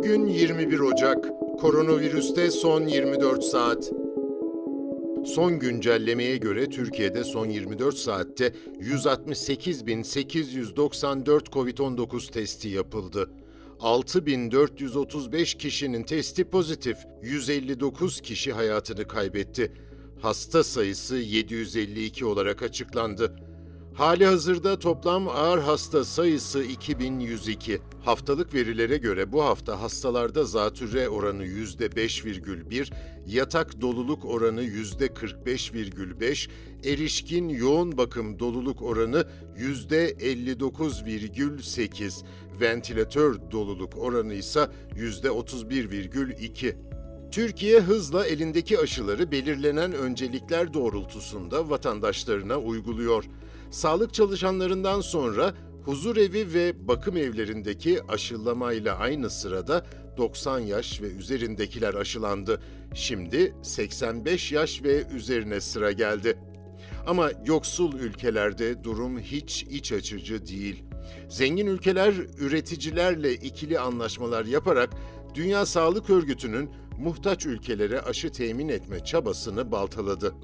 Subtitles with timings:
[0.00, 1.28] Bugün 21 Ocak.
[1.60, 3.90] Koronavirüste son 24 saat.
[5.26, 13.30] Son güncellemeye göre Türkiye'de son 24 saatte 168.894 COVID-19 testi yapıldı.
[13.80, 19.72] 6.435 kişinin testi pozitif, 159 kişi hayatını kaybetti.
[20.20, 23.36] Hasta sayısı 752 olarak açıklandı.
[24.00, 27.80] Hali hazırda toplam ağır hasta sayısı 2102.
[28.04, 32.92] Haftalık verilere göre bu hafta hastalarda zatürre oranı %5,1,
[33.26, 36.48] yatak doluluk oranı %45,5,
[36.84, 42.24] erişkin yoğun bakım doluluk oranı %59,8,
[42.60, 46.74] ventilatör doluluk oranı ise %31,2.
[47.30, 53.24] Türkiye hızla elindeki aşıları belirlenen öncelikler doğrultusunda vatandaşlarına uyguluyor.
[53.70, 61.94] Sağlık çalışanlarından sonra huzur evi ve bakım evlerindeki aşılamayla aynı sırada 90 yaş ve üzerindekiler
[61.94, 62.62] aşılandı.
[62.94, 66.38] Şimdi 85 yaş ve üzerine sıra geldi.
[67.06, 70.84] Ama yoksul ülkelerde durum hiç iç açıcı değil.
[71.28, 74.90] Zengin ülkeler üreticilerle ikili anlaşmalar yaparak
[75.34, 80.34] Dünya Sağlık Örgütü'nün muhtaç ülkelere aşı temin etme çabasını baltaladı.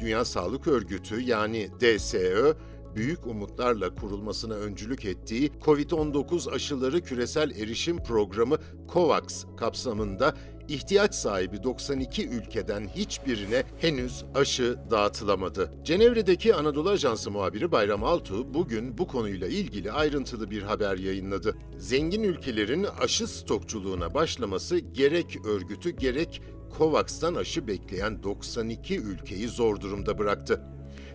[0.00, 2.54] Dünya Sağlık Örgütü yani DSÖ,
[2.96, 8.56] büyük umutlarla kurulmasına öncülük ettiği COVID-19 aşıları küresel erişim programı
[8.92, 10.34] COVAX kapsamında
[10.68, 15.72] ihtiyaç sahibi 92 ülkeden hiçbirine henüz aşı dağıtılamadı.
[15.84, 21.56] Cenevre'deki Anadolu Ajansı muhabiri Bayram Altuğ bugün bu konuyla ilgili ayrıntılı bir haber yayınladı.
[21.78, 26.42] Zengin ülkelerin aşı stokçuluğuna başlaması gerek örgütü gerek
[26.78, 30.60] COVAX'tan aşı bekleyen 92 ülkeyi zor durumda bıraktı.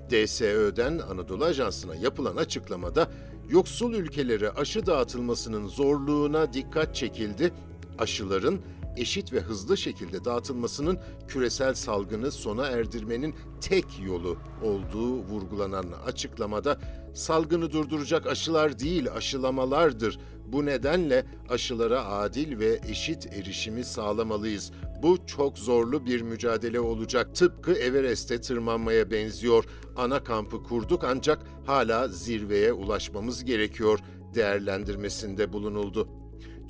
[0.10, 3.12] DSÖ'den Anadolu Ajansı'na yapılan açıklamada
[3.50, 7.54] yoksul ülkelere aşı dağıtılmasının zorluğuna dikkat çekildi.
[8.00, 8.60] Aşıların
[8.98, 16.80] eşit ve hızlı şekilde dağıtılmasının küresel salgını sona erdirmenin tek yolu olduğu vurgulanan açıklamada
[17.14, 20.20] salgını durduracak aşılar değil aşılamalardır.
[20.46, 24.72] Bu nedenle aşılara adil ve eşit erişimi sağlamalıyız.
[25.04, 27.36] Bu çok zorlu bir mücadele olacak.
[27.36, 29.66] Tıpkı Everest'e tırmanmaya benziyor.
[29.98, 34.00] Ana kampı kurduk ancak hala zirveye ulaşmamız gerekiyor
[34.36, 36.21] değerlendirmesinde bulunuldu.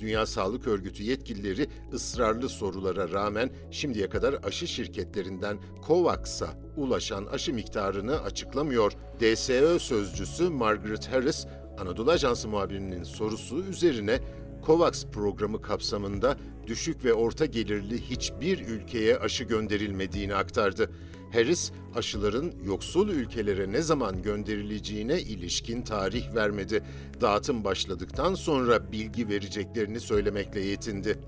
[0.02, 8.20] Dünya Sağlık Örgütü yetkilileri ısrarlı sorulara rağmen şimdiye kadar aşı şirketlerinden COVAX'a ulaşan aşı miktarını
[8.22, 8.92] açıklamıyor.
[9.20, 11.46] DSÖ sözcüsü Margaret Harris,
[11.78, 14.20] Anadolu Ajansı muhabirinin sorusu üzerine
[14.66, 16.36] COVAX programı kapsamında
[16.66, 20.90] düşük ve orta gelirli hiçbir ülkeye aşı gönderilmediğini aktardı.
[21.32, 26.82] Harris, aşıların yoksul ülkelere ne zaman gönderileceğine ilişkin tarih vermedi.
[27.20, 31.18] Dağıtım başladıktan sonra bilgi vereceklerini söylemekle yetindi.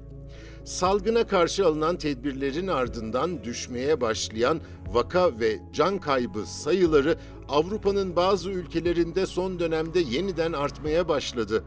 [0.64, 4.60] Salgına karşı alınan tedbirlerin ardından düşmeye başlayan
[4.92, 7.16] vaka ve can kaybı sayıları
[7.48, 11.64] Avrupa'nın bazı ülkelerinde son dönemde yeniden artmaya başladı.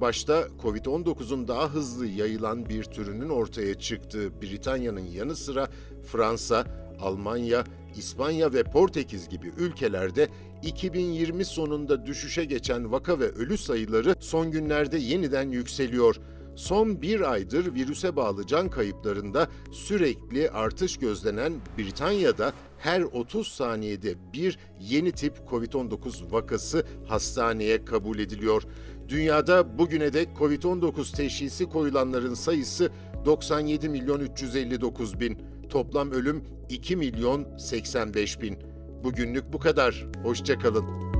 [0.00, 5.68] Başta Covid-19'un daha hızlı yayılan bir türünün ortaya çıktığı Britanya'nın yanı sıra
[6.06, 6.64] Fransa,
[7.00, 7.64] Almanya,
[7.96, 10.28] İspanya ve Portekiz gibi ülkelerde
[10.62, 16.16] 2020 sonunda düşüşe geçen vaka ve ölü sayıları son günlerde yeniden yükseliyor.
[16.56, 24.58] Son bir aydır virüse bağlı can kayıplarında sürekli artış gözlenen Britanya'da her 30 saniyede bir
[24.80, 28.62] yeni tip COVID-19 vakası hastaneye kabul ediliyor.
[29.08, 32.90] Dünyada bugüne dek COVID-19 teşhisi koyulanların sayısı
[33.24, 35.38] 97 milyon 359 bin.
[35.70, 38.58] Toplam ölüm 2 milyon 85 bin.
[39.04, 40.06] Bugünlük bu kadar.
[40.22, 41.13] Hoşçakalın.